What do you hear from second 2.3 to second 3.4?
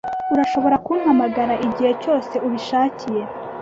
ubishakiye.